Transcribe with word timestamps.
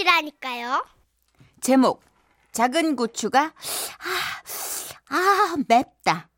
보내주시라니까요. 0.00 0.84
제목 1.60 2.02
작은 2.52 2.96
고추가 2.96 3.44
아, 3.44 5.14
아 5.14 5.56
맵다. 5.68 6.28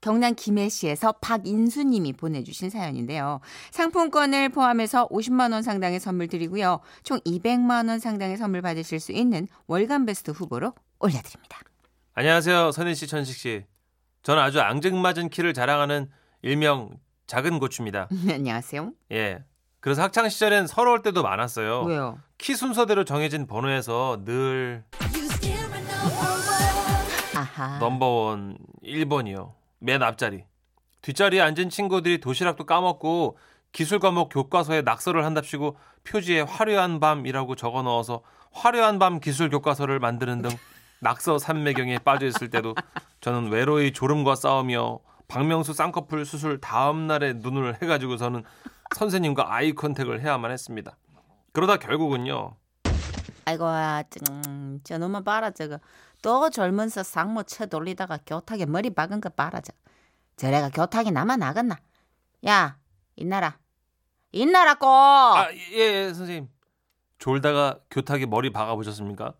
경남 0.00 0.34
김해시에서 0.34 1.12
박인수님이 1.12 2.14
보내주신 2.14 2.70
사연인데요. 2.70 3.40
상품권을 3.70 4.48
포함해서 4.48 5.08
50만 5.08 5.52
원 5.52 5.62
상당의 5.62 6.00
선물 6.00 6.28
드리고요. 6.28 6.80
총 7.02 7.18
200만 7.20 7.88
원 7.88 7.98
상당의 7.98 8.38
선물 8.38 8.62
받으실 8.62 8.98
수 8.98 9.12
있는 9.12 9.46
월간 9.66 10.06
베스트 10.06 10.30
후보로 10.30 10.72
올려드립니다. 11.00 11.60
안녕하세요, 12.14 12.72
선희 12.72 12.94
씨, 12.94 13.06
천식 13.06 13.36
씨. 13.36 13.64
저는 14.22 14.42
아주 14.42 14.60
앙증맞은 14.60 15.28
키를 15.28 15.52
자랑하는 15.52 16.10
일명 16.42 16.98
작은 17.26 17.58
고추입니다. 17.58 18.08
안녕하세요. 18.30 18.92
예. 19.12 19.44
그래서 19.80 20.02
학창 20.02 20.28
시절엔 20.28 20.66
서러울 20.66 21.02
때도 21.02 21.22
많았어요. 21.22 21.82
왜요? 21.82 22.18
키 22.40 22.54
순서대로 22.54 23.04
정해진 23.04 23.46
번호에서 23.46 24.22
늘 24.24 24.82
아하. 27.36 27.78
넘버원 27.78 28.56
1번이요. 28.82 29.52
맨 29.78 30.02
앞자리. 30.02 30.44
뒷자리에 31.02 31.42
앉은 31.42 31.68
친구들이 31.68 32.18
도시락도 32.18 32.64
까먹고 32.64 33.36
기술 33.72 33.98
과목 33.98 34.30
교과서에 34.30 34.80
낙서를 34.82 35.26
한답시고 35.26 35.76
표지에 36.04 36.40
화려한 36.40 36.98
밤이라고 36.98 37.56
적어 37.56 37.82
넣어서 37.82 38.22
화려한 38.52 38.98
밤 38.98 39.20
기술 39.20 39.50
교과서를 39.50 40.00
만드는 40.00 40.40
등 40.40 40.50
낙서 41.02 41.38
산매경에 41.38 41.98
빠져 41.98 42.26
있을 42.26 42.48
때도 42.48 42.74
저는 43.20 43.50
외로이 43.50 43.92
졸음과 43.92 44.34
싸우며 44.34 44.98
박명수 45.28 45.74
쌍꺼풀 45.74 46.24
수술 46.24 46.58
다음 46.58 47.06
날에 47.06 47.34
눈을 47.34 47.82
해가지고서는 47.82 48.44
선생님과 48.96 49.54
아이 49.54 49.74
컨택을 49.74 50.22
해야만 50.22 50.50
했습니다. 50.50 50.96
그러다 51.52 51.78
결국은요. 51.78 52.56
아이고, 53.44 53.64
아, 53.66 54.04
음, 54.30 54.80
저놈만 54.84 55.24
봐라, 55.24 55.50
저거. 55.50 55.78
또 56.22 56.50
젊은서 56.50 57.02
상모 57.02 57.44
쳐 57.44 57.66
돌리다가 57.66 58.18
교탁에 58.26 58.66
머리 58.66 58.90
박은 58.90 59.20
거 59.20 59.28
봐라, 59.30 59.60
저. 59.60 59.72
저래가 60.36 60.70
교탁이 60.70 61.10
남아 61.10 61.36
나갔나? 61.36 61.76
야, 62.46 62.78
있나라. 63.16 63.58
있나라고! 64.32 64.86
아, 64.86 65.48
예, 65.72 65.78
예, 65.78 66.14
선생님. 66.14 66.48
졸다가 67.18 67.80
교탁에 67.90 68.26
머리 68.26 68.50
박아 68.50 68.74
보셨습니까? 68.76 69.34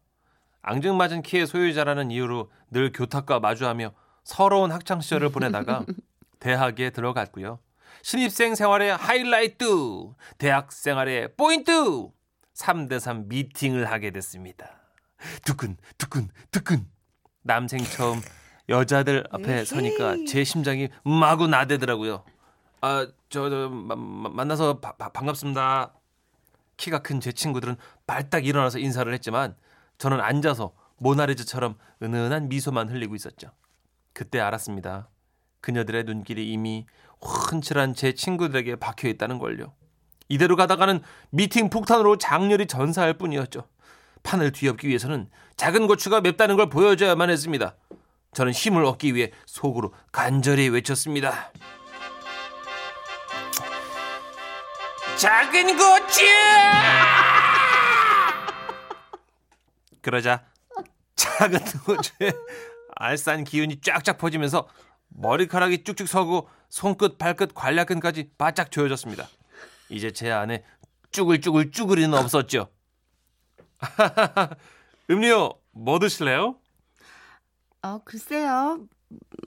앙증맞은 0.63 1.23
키의 1.23 1.47
소유자라는 1.47 2.11
이유로 2.11 2.51
늘 2.71 2.93
교탁과 2.93 3.41
마주하며 3.41 3.93
서러운 4.25 4.71
학창 4.71 5.01
시절을 5.01 5.31
보내다가 5.31 5.85
대학에 6.41 6.91
들어갔고요. 6.91 7.59
신입생 8.03 8.55
생활의 8.55 8.97
하이라이트, 8.97 9.65
대학 10.39 10.73
생활의 10.73 11.35
포인트, 11.37 12.09
3대3 12.55 13.27
미팅을 13.27 13.91
하게 13.91 14.11
됐습니다. 14.11 14.71
두근, 15.45 15.77
두근, 15.99 16.29
두근. 16.51 16.87
남생 17.43 17.83
처음 17.85 18.21
여자들 18.69 19.25
앞에 19.31 19.65
서니까 19.65 20.17
제 20.29 20.45
심장이 20.45 20.89
마구 21.05 21.47
나대더라고요. 21.47 22.25
아, 22.83 23.07
저, 23.29 23.49
저 23.51 23.69
마- 23.69 23.97
마- 23.97 24.29
만나서 24.31 24.81
바- 24.81 24.97
바- 24.97 25.11
반갑습니다. 25.11 25.93
키가 26.77 27.01
큰 27.01 27.21
제 27.21 27.33
친구들은 27.33 27.77
발딱 28.07 28.47
일어나서 28.47 28.79
인사를 28.79 29.13
했지만 29.13 29.55
저는 29.99 30.21
앉아서 30.21 30.73
모나리자처럼 30.97 31.77
은은한 32.03 32.49
미소만 32.49 32.89
흘리고 32.89 33.15
있었죠. 33.15 33.51
그때 34.13 34.41
알았습니다. 34.41 35.09
그녀들의 35.61 36.05
눈길이 36.05 36.51
이미 36.51 36.87
훤칠한 37.23 37.95
제 37.95 38.13
친구들에게 38.13 38.77
박혀 38.77 39.09
있다는 39.09 39.39
걸요. 39.39 39.73
이대로 40.29 40.57
가다가는 40.57 41.03
미팅 41.31 41.71
폭탄으로 41.71 42.17
장렬히 42.19 42.67
전사할 42.67 43.15
뿐이었죠. 43.15 43.69
판을 44.23 44.53
뒤엎기 44.53 44.89
위해서는 44.89 45.29
작은 45.57 45.87
고추가 45.87 46.21
맵다는 46.21 46.57
걸 46.57 46.69
보여줘야만 46.69 47.31
했습니다. 47.31 47.77
저는 48.33 48.53
힘을 48.53 48.85
얻기 48.85 49.15
위해 49.15 49.33
속으로 49.47 49.93
간절히 50.13 50.69
외쳤습니다. 50.69 51.53
작은 55.17 55.77
고추! 55.77 56.25
그러자 60.01 60.45
작은 61.17 61.59
고추에 61.85 62.33
알싸한 62.97 63.45
기운이 63.45 63.81
쫙쫙 63.81 64.17
퍼지면서 64.17 64.69
머리카락이 65.11 65.85
쭉쭉 65.85 66.09
서고 66.09 66.49
손끝, 66.69 67.19
발끝, 67.19 67.55
관략근까지 67.55 68.31
바짝 68.39 68.71
조여졌습니다. 68.71 69.29
이제 69.89 70.11
제 70.13 70.31
안에 70.31 70.65
쭈글쭈글 71.11 71.71
쭈글이는 71.73 72.15
없었죠. 72.15 72.69
음료 75.11 75.55
뭐 75.73 75.99
드실래요? 75.99 76.57
어, 77.83 77.99
글쎄요. 78.05 78.81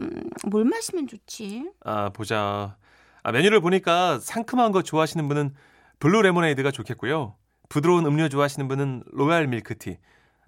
음, 0.01 0.29
뭘 0.49 0.65
마시면 0.65 1.07
좋지? 1.07 1.71
아 1.85 2.09
보자. 2.09 2.77
아, 3.23 3.31
메뉴를 3.31 3.61
보니까 3.61 4.19
상큼한 4.19 4.71
거 4.73 4.81
좋아하시는 4.81 5.25
분은 5.27 5.55
블루 5.99 6.21
레모네이드가 6.23 6.71
좋겠고요. 6.71 7.37
부드러운 7.69 8.05
음료 8.05 8.27
좋아하시는 8.27 8.67
분은 8.67 9.03
로얄 9.11 9.47
밀크티. 9.47 9.97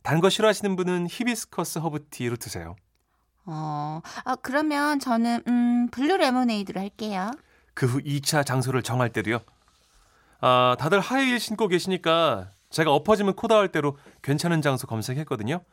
단 0.03 0.19
거 0.19 0.29
싫어하시는 0.29 0.75
분은 0.75 1.07
히비스커스 1.09 1.79
허브티로 1.79 2.35
드세요. 2.35 2.75
어, 3.45 4.01
아, 4.23 4.35
그러면 4.41 4.99
저는, 4.99 5.43
음, 5.47 5.87
블루 5.91 6.17
레모네이드로 6.17 6.79
할게요. 6.79 7.31
그 7.73 7.85
후 7.85 7.99
2차 8.01 8.45
장소를 8.45 8.81
정할 8.83 9.11
때도요. 9.11 9.39
아, 10.41 10.75
다들 10.79 10.99
하이힐 10.99 11.39
신고 11.39 11.67
계시니까 11.67 12.51
제가 12.69 12.91
엎어지면 12.93 13.35
코 13.35 13.44
닿을 13.44 13.71
데로 13.71 13.97
괜찮은 14.21 14.61
장소 14.61 14.87
검색했거든요. 14.87 15.63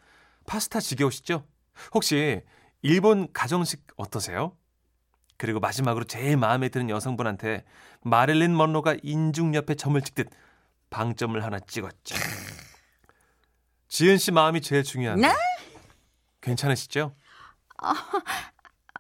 파스타 0.47 0.81
지겨우시죠? 0.81 1.47
혹시 1.95 2.43
일본 2.83 3.33
가정식 3.33 3.87
어떠세요? 3.97 4.57
그리고 5.39 5.61
마지막으로 5.61 6.05
제일 6.05 6.37
마음에 6.37 6.69
드는 6.69 6.91
여성분한테 6.91 7.65
마릴린 8.03 8.57
먼로가 8.57 8.97
인중 9.03 9.55
옆에 9.55 9.75
점을 9.75 10.01
찍듯 10.01 10.29
방점을 10.91 11.43
하나 11.43 11.59
찍었죠. 11.61 12.15
지은 13.89 14.19
씨 14.19 14.31
마음이 14.31 14.61
제일 14.61 14.83
중요한데. 14.85 15.27
네? 15.29 15.35
괜찮으시죠? 16.41 17.15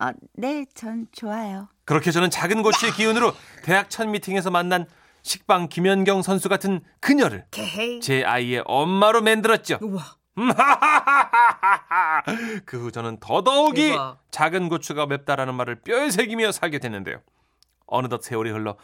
아, 0.00 0.12
네, 0.34 0.64
전 0.74 1.06
좋아요. 1.12 1.68
그렇게 1.84 2.10
저는 2.10 2.30
작은 2.30 2.62
고추의 2.62 2.92
기운으로 2.92 3.32
대학 3.62 3.90
첫 3.90 4.08
미팅에서 4.08 4.50
만난 4.50 4.86
식빵 5.22 5.68
김연경 5.68 6.22
선수 6.22 6.48
같은 6.48 6.80
그녀를 7.00 7.46
제 8.00 8.24
아이의 8.24 8.64
엄마로 8.66 9.22
만들었죠. 9.22 9.78
그후 12.64 12.90
저는 12.90 13.18
더더욱이 13.20 13.90
대박. 13.90 14.18
작은 14.30 14.68
고추가 14.68 15.06
맵다라는 15.06 15.54
말을 15.54 15.82
뼈에 15.82 16.10
새기며 16.10 16.52
살게 16.52 16.78
됐는데요. 16.78 17.20
어느덧 17.86 18.22
세월이 18.22 18.50
흘러 18.50 18.76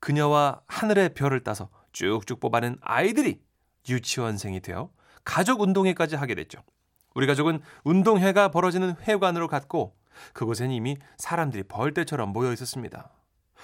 그녀와 0.00 0.60
하늘의 0.66 1.14
별을 1.14 1.44
따서 1.44 1.70
쭉쭉 1.92 2.40
뽑아낸 2.40 2.76
아이들이 2.82 3.40
유치원생이 3.88 4.60
되어 4.60 4.90
가족 5.24 5.60
운동회까지 5.60 6.16
하게 6.16 6.34
됐죠. 6.34 6.62
우리 7.18 7.26
가족은 7.26 7.60
운동회가 7.82 8.52
벌어지는 8.52 8.94
회관으로 9.08 9.48
갔고 9.48 9.96
그곳엔 10.34 10.70
이미 10.70 10.96
사람들이 11.16 11.64
벌떼처럼 11.64 12.32
모여 12.32 12.52
있었습니다. 12.52 13.10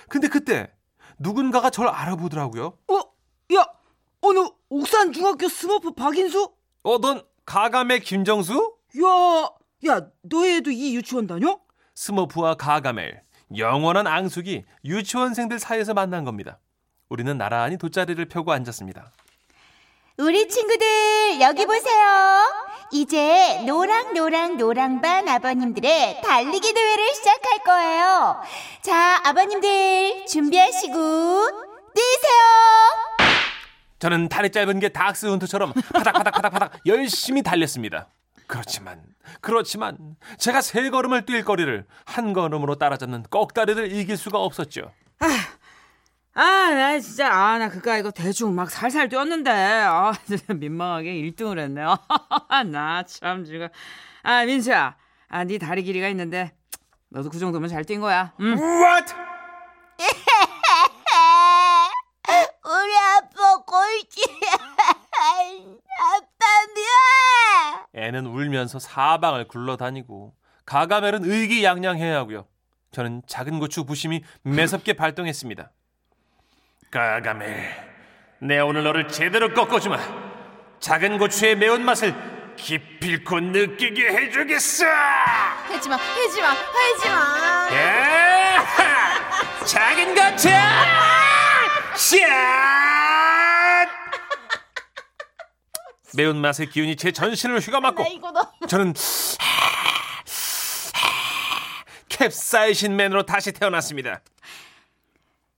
근데 0.09 0.27
그때 0.27 0.73
누군가가 1.21 1.71
절 1.71 1.87
알아보더라고요. 1.87 2.77
어? 2.89 3.01
야, 3.55 3.65
어, 4.23 4.32
너 4.32 4.41
옥산 4.71 5.13
중학교 5.13 5.47
스머프 5.47 5.93
박인수? 5.93 6.53
어, 6.83 6.99
넌 6.99 7.23
가가멜 7.47 8.01
김정수? 8.01 8.77
야, 9.05 9.89
야, 9.89 10.07
너희 10.23 10.57
애도 10.57 10.73
이 10.73 10.97
유치원 10.97 11.29
다녀? 11.29 11.61
스머프와 11.95 12.57
가가멜, 12.57 13.23
영원한 13.57 14.09
앙숙이 14.09 14.65
유치원생들 14.85 15.61
사이에서 15.61 15.95
만난 15.95 16.25
겁니다. 16.25 16.59
우리는 17.09 17.39
나란히 17.39 17.79
돗자리를 17.79 18.25
펴고 18.25 18.51
앉았습니다. 18.51 19.13
우리 20.17 20.49
친구들, 20.49 21.41
여기 21.41 21.67
보세요. 21.67 22.05
이제 22.93 23.61
노랑 23.67 24.15
노랑 24.15 24.57
노랑반 24.57 25.29
아버님들의 25.29 26.23
달리기 26.23 26.73
대회를 26.73 27.15
시작할 27.15 27.59
거예요. 27.67 28.41
자, 28.83 29.21
아버님들, 29.25 30.25
준비하시고, 30.27 30.93
뛰세요! 31.95 33.29
저는 33.99 34.29
다리 34.29 34.53
짧은 34.53 34.79
게 34.79 34.91
닥스 34.91 35.27
헌터처럼 35.27 35.73
파닥파닥파닥파닥 35.73 36.87
열심히 36.87 37.43
달렸습니다. 37.43 38.07
그렇지만, 38.47 39.03
그렇지만 39.41 40.17
제가 40.39 40.61
세 40.61 40.91
걸음을 40.91 41.25
뛸 41.27 41.45
거리를 41.45 41.87
한 42.05 42.33
걸음으로 42.33 42.77
따라잡는 42.77 43.25
꺽다리를 43.31 43.91
이길 43.91 44.17
수가 44.17 44.39
없었죠. 44.39 44.93
아, 46.35 46.43
나 46.71 46.99
진짜, 46.99 47.33
아, 47.33 47.59
나 47.59 47.69
그까 47.69 47.97
이거 47.97 48.11
대충 48.11 48.55
막 48.55 48.71
살살 48.71 49.09
뛰었는데, 49.09 49.51
아, 49.51 50.13
진짜 50.27 50.43
민망하게 50.55 51.13
1등을 51.13 51.59
했네. 51.61 51.85
나참 52.71 53.45
지금. 53.45 53.69
아, 54.23 54.45
민수야, 54.45 54.97
아, 55.29 55.45
네 55.45 55.59
다리 55.59 55.83
길이가 55.85 56.09
있는데, 56.09 56.53
너도 57.09 57.31
그 57.31 57.39
정도면 57.39 57.69
잘 57.69 57.85
뛴 57.85 58.01
거야. 58.01 58.33
응? 58.41 58.57
What? 58.59 59.15
우리 62.65 62.99
아빠 62.99 63.63
꼴찌. 63.65 64.23
울면서 68.35 68.79
사방을 68.79 69.49
굴러다니고 69.49 70.35
가가멜은 70.67 71.25
의기양양해야 71.25 72.17
하고요. 72.19 72.47
저는 72.93 73.23
작은 73.27 73.59
고추 73.59 73.85
부심이 73.85 74.23
매섭게 74.43 74.95
발동했습니다. 74.95 75.71
가가멜, 76.95 77.75
내 78.39 78.61
오늘 78.61 78.85
너를 78.85 79.09
제대로 79.09 79.53
꺾어주마. 79.53 79.99
작은 80.79 81.19
고추의 81.19 81.57
매운맛을 81.57 82.55
기필코 82.57 83.41
느끼게 83.41 84.07
해주겠어. 84.07 84.87
해지마, 85.71 85.97
해지마, 85.97 86.51
해지마. 86.53 87.15
야! 87.75 88.65
작은 89.67 90.15
고추! 90.15 90.49
샷! 91.97 92.21
매운맛의 96.17 96.71
기운이 96.71 96.95
제 96.95 97.11
전신을 97.11 97.59
휘감았고. 97.59 98.05
저는 98.69 98.95
캡사이신 102.09 102.95
맨으로 102.95 103.25
다시 103.25 103.51
태어났습니다. 103.51 104.21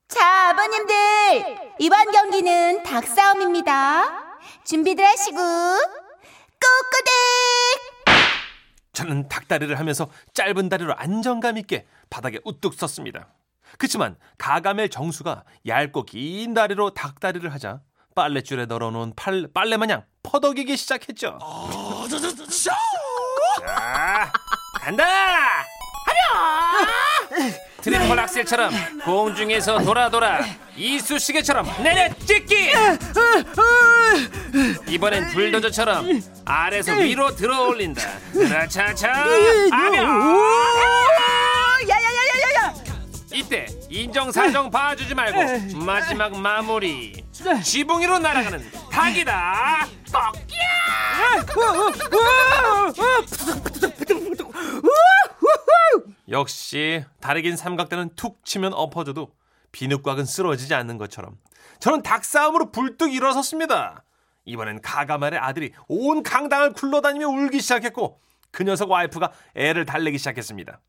자, 0.08 0.48
아버님들 0.48 0.94
이번 1.78 2.10
경기는 2.10 2.82
닭싸움입니다. 2.82 4.04
준비들 4.64 5.04
하시고 5.04 5.36
꼬꼬댁. 6.60 8.16
저는 8.92 9.28
닭다리를 9.28 9.78
하면서 9.78 10.08
짧은 10.34 10.68
다리로 10.68 10.94
안정감 10.96 11.58
있게 11.58 11.86
바닥에 12.08 12.40
우뚝 12.44 12.74
섰습니다. 12.74 13.28
그치만 13.78 14.16
가가멜 14.38 14.88
정수가 14.88 15.44
얇고 15.66 16.04
긴 16.04 16.54
다리로 16.54 16.94
닭다리를 16.94 17.52
하자 17.52 17.80
빨랫줄에 18.14 18.64
널어놓은 18.66 19.12
팔, 19.14 19.48
빨래 19.52 19.76
마냥 19.76 20.04
퍼덕이기 20.22 20.76
시작했죠. 20.76 21.38
자, 23.60 24.32
간다! 24.80 25.04
트리플 27.82 28.18
악셀처럼 28.18 28.72
공중에서 29.04 29.78
돌아 29.80 30.08
돌아 30.10 30.40
이쑤시개처럼 30.76 31.66
내려 31.82 32.12
찍기 32.26 32.72
이번엔 34.88 35.28
불도저처럼 35.28 36.20
아래서 36.44 36.92
위로 36.94 37.34
들어 37.34 37.62
올린다 37.68 38.02
차차 38.68 39.12
아며 39.72 40.02
야야야야야야. 41.88 42.74
이때 43.32 43.66
인정사정 43.90 44.70
봐주지 44.70 45.14
말고 45.14 45.76
마지막 45.84 46.36
마무리 46.36 47.24
지붕 47.62 48.00
위로 48.00 48.18
날아가는 48.18 48.70
닭이다 48.90 49.86
역시 56.28 57.04
다르긴 57.20 57.56
삼각대는 57.56 58.10
툭 58.16 58.44
치면 58.44 58.72
엎어져도 58.74 59.34
비눗곽은 59.72 60.24
쓰러지지 60.24 60.74
않는 60.74 60.98
것처럼 60.98 61.38
저는 61.80 62.02
닭싸움으로 62.02 62.70
불뚝 62.70 63.12
일어섰습니다. 63.12 64.04
이번엔 64.44 64.80
가가말의 64.80 65.38
아들이 65.38 65.72
온 65.88 66.22
강당을 66.22 66.72
굴러다니며 66.72 67.28
울기 67.28 67.60
시작했고 67.60 68.20
그 68.50 68.62
녀석 68.62 68.90
와이프가 68.90 69.32
애를 69.54 69.84
달래기 69.84 70.18
시작했습니다. 70.18 70.80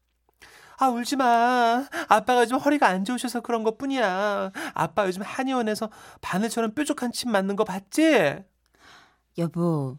아 0.79 0.87
울지 0.89 1.15
마. 1.15 1.87
아빠가 2.07 2.41
요즘 2.41 2.57
허리가 2.57 2.87
안 2.87 3.03
좋으셔서 3.03 3.41
그런 3.41 3.63
것 3.63 3.79
뿐이야. 3.79 4.51
아빠 4.75 5.07
요즘 5.07 5.23
한의원에서 5.23 5.89
바늘처럼 6.21 6.73
뾰족한 6.75 7.11
침 7.11 7.31
맞는 7.31 7.55
거 7.55 7.63
봤지? 7.63 8.37
여보, 9.39 9.97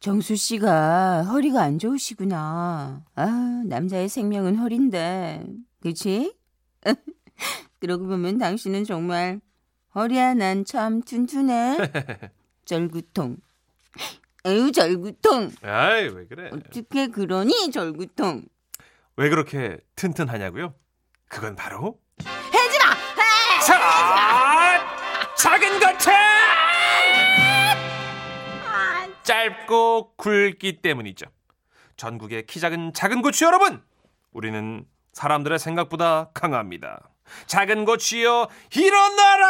정수 0.00 0.36
씨가 0.36 1.24
허리가 1.24 1.62
안 1.62 1.78
좋으시구나. 1.78 3.04
아, 3.14 3.62
남자의 3.66 4.08
생명은 4.08 4.56
허리인데. 4.56 5.44
그치? 5.80 6.34
그러고 7.80 8.06
보면 8.06 8.38
당신은 8.38 8.84
정말 8.84 9.40
허리야 9.94 10.34
난 10.34 10.64
참 10.64 11.02
튼튼해. 11.02 11.76
절구통. 12.64 13.36
에휴 14.46 14.72
절구통. 14.72 15.50
아이 15.62 16.08
왜 16.08 16.26
그래? 16.26 16.50
어떻게 16.52 17.08
그러니 17.08 17.70
절구통. 17.70 18.44
왜 19.16 19.28
그렇게 19.28 19.78
튼튼하냐고요? 19.96 20.74
그건 21.28 21.56
바로 21.56 22.00
짧고 29.30 30.16
굵기 30.16 30.82
때문이죠. 30.82 31.26
전국의 31.96 32.46
키 32.46 32.58
작은 32.58 32.92
작은 32.92 33.22
고추 33.22 33.44
여러분, 33.44 33.80
우리는 34.32 34.84
사람들의 35.12 35.56
생각보다 35.60 36.30
강합니다. 36.34 37.10
작은 37.46 37.84
고추여 37.84 38.48
일어나라! 38.74 39.46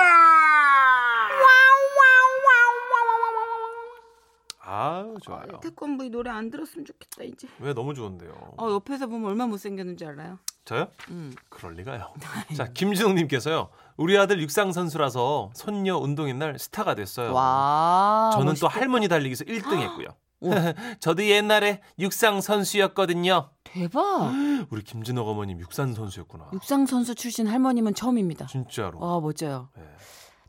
아 4.73 5.05
좋아요. 5.21 5.59
태권브 5.61 6.05
이 6.05 6.11
노래 6.11 6.31
안 6.31 6.49
들었으면 6.49 6.87
좋겠다 6.87 7.25
이제. 7.25 7.49
왜 7.59 7.75
너무 7.75 7.93
좋은데요? 7.93 8.55
어 8.57 8.71
옆에서 8.71 9.09
보면 9.09 9.29
얼마 9.29 9.45
나 9.45 9.49
못생겼는지 9.49 10.05
알아요? 10.07 10.39
저요? 10.65 10.87
음. 11.09 11.35
그럴 11.49 11.75
리가요. 11.75 12.13
자, 12.57 12.71
김진웅님께서요. 12.73 13.71
우리 13.97 14.17
아들 14.17 14.41
육상 14.41 14.71
선수라서 14.73 15.51
손녀 15.55 15.97
운동회 15.97 16.33
날 16.35 16.57
스타가 16.59 16.95
됐어요. 16.95 17.33
와. 17.33 18.31
저는 18.33 18.47
또 18.47 18.67
멋있겠다. 18.67 18.81
할머니 18.81 19.09
달리기에서 19.09 19.45
1등했고요. 19.45 20.15
오. 20.43 20.51
저도 21.01 21.25
옛날에 21.27 21.81
육상 21.99 22.41
선수였거든요. 22.41 23.51
대박. 23.65 24.31
우리 24.71 24.83
김진옥 24.83 25.27
어머님 25.27 25.59
육상 25.59 25.95
선수였구나. 25.95 26.51
육상 26.53 26.87
선수 26.87 27.17
출신 27.17 27.49
할머님은 27.49 27.95
처음입니다. 27.95 28.47
진짜로. 28.47 29.01
와 29.01 29.19
멋져요. 29.21 29.71
네. 29.77 29.83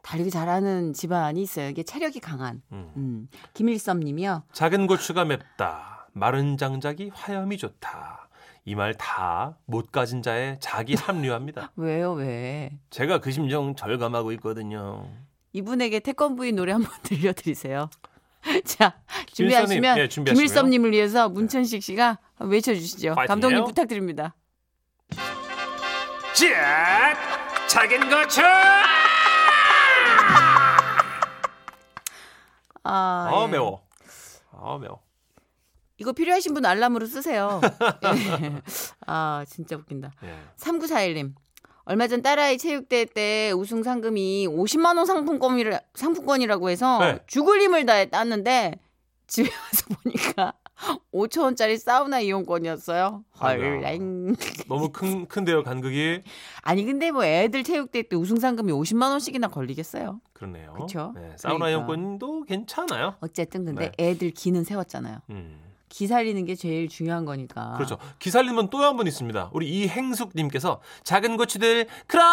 달리기 0.01 0.29
잘하는 0.31 0.93
집안이 0.93 1.41
있어요. 1.41 1.69
이게 1.69 1.83
체력이 1.83 2.19
강한. 2.19 2.61
음. 2.71 2.91
음. 2.97 3.27
김일섭 3.53 3.97
님이요. 3.97 4.43
작은 4.53 4.87
고추가 4.87 5.25
맵다. 5.25 6.07
마른 6.13 6.57
장작이 6.57 7.11
화염이 7.13 7.57
좋다. 7.57 8.27
이 8.65 8.75
말 8.75 8.93
다 8.95 9.55
못 9.65 9.91
가진 9.91 10.21
자의 10.21 10.57
자기 10.59 10.93
합리화입니다. 10.95 11.71
왜요 11.77 12.13
왜? 12.13 12.71
제가 12.91 13.19
그 13.19 13.31
심정 13.31 13.75
절감하고 13.75 14.31
있거든요. 14.33 15.07
이분에게 15.53 15.99
태권브이 15.99 16.51
노래 16.51 16.71
한번 16.73 16.91
들려드리세요. 17.03 17.89
자 18.65 18.93
준비하시면 19.33 19.97
예, 19.97 20.07
준비하시고요. 20.07 20.35
김일섭 20.47 20.67
님을 20.69 20.91
위해서 20.91 21.27
문천식 21.29 21.81
씨가 21.81 22.19
외쳐 22.39 22.73
주시죠. 22.75 23.15
파이팅이에요. 23.15 23.27
감독님 23.27 23.63
부탁드립니다. 23.65 24.35
자, 26.33 27.15
작은 27.67 28.09
고추! 28.09 28.41
아, 32.83 33.29
어 33.31 33.43
예. 33.47 33.51
매워. 33.51 33.85
어 34.51 34.77
매워. 34.77 35.01
이거 35.97 36.13
필요하신 36.13 36.53
분 36.53 36.65
알람으로 36.65 37.05
쓰세요. 37.05 37.61
예. 38.41 38.61
아 39.05 39.45
진짜 39.47 39.75
웃긴다. 39.75 40.11
예. 40.23 40.35
3941님. 40.57 41.33
얼마 41.83 42.07
전 42.07 42.21
딸아이 42.21 42.57
체육대회 42.57 43.05
때 43.05 43.51
우승 43.51 43.83
상금이 43.83 44.47
50만 44.47 44.97
원 44.97 45.05
상품권이라, 45.05 45.79
상품권이라고 45.95 46.69
해서 46.69 46.99
네. 46.99 47.19
죽을 47.27 47.59
힘을 47.61 47.85
다해 47.85 48.09
땄는데 48.09 48.79
집에 49.27 49.49
와서 49.49 49.85
보니까 50.03 50.53
5천 51.13 51.43
원짜리 51.43 51.77
사우나 51.77 52.19
이용권이었어요. 52.19 53.23
헐랭. 53.39 54.35
너무 54.67 54.89
큰 54.91 55.27
큰데요 55.27 55.63
간극이. 55.63 56.23
아니 56.61 56.85
근데 56.85 57.11
뭐 57.11 57.23
애들 57.25 57.63
체육대회 57.63 58.03
때 58.03 58.15
우승 58.15 58.37
상금이 58.39 58.71
50만 58.71 59.11
원씩이나 59.11 59.47
걸리겠어요. 59.49 60.19
그렇네요. 60.33 60.73
그쵸? 60.73 61.11
네, 61.15 61.33
사우나 61.37 61.65
그러니까. 61.65 61.69
이용권도 61.69 62.43
괜찮아요. 62.43 63.15
어쨌든 63.19 63.65
근데 63.65 63.91
네. 63.97 64.09
애들 64.11 64.31
기는 64.31 64.63
세웠잖아요. 64.63 65.19
음. 65.29 65.70
기 65.91 66.07
살리는 66.07 66.45
게 66.45 66.55
제일 66.55 66.87
중요한 66.87 67.25
거니까. 67.25 67.73
그렇죠. 67.73 67.97
기살림은 68.19 68.69
또한분 68.69 69.07
있습니다. 69.07 69.49
우리 69.51 69.69
이행숙님께서 69.69 70.79
작은 71.03 71.35
고추들 71.35 71.85
크로스 72.07 72.23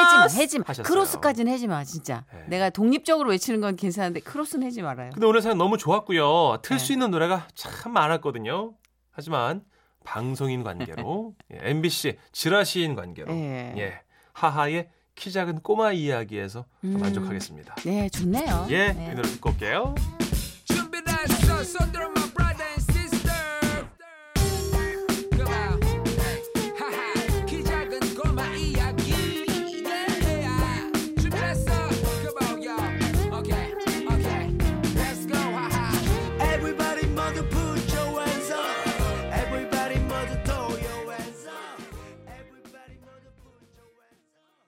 해지 0.00 0.16
마, 0.16 0.42
해지마. 0.42 0.64
하셨어요. 0.66 0.92
크로스까지는 0.92 1.52
해지 1.52 1.68
마, 1.68 1.84
진짜. 1.84 2.24
네. 2.32 2.44
내가 2.48 2.70
독립적으로 2.70 3.30
외치는 3.30 3.60
건 3.60 3.76
괜찮은데 3.76 4.18
크로스는 4.18 4.66
해지 4.66 4.82
말아요. 4.82 5.10
근데 5.12 5.26
오늘 5.26 5.42
사연 5.42 5.58
너무 5.58 5.78
좋았고요. 5.78 6.58
틀 6.62 6.79
수 6.79 6.88
네. 6.88 6.94
있는 6.94 7.12
노래가 7.12 7.46
참 7.54 7.92
많았거든요. 7.92 8.72
하지만 9.12 9.62
방송인 10.02 10.64
관계로 10.64 11.34
예, 11.54 11.60
MBC 11.70 12.16
지라시인 12.32 12.96
관계로 12.96 13.32
예. 13.32 13.74
예 13.76 14.00
하하의 14.32 14.88
키 15.14 15.30
작은 15.30 15.60
꼬마 15.60 15.92
이야기에서 15.92 16.64
음. 16.82 16.98
만족하겠습니다. 16.98 17.76
네, 17.84 18.08
좋네요. 18.08 18.66
예, 18.70 18.92
네. 18.92 19.12
이 19.12 19.14
노래 19.14 19.28
듣고 19.28 19.50
올게요. 19.50 19.94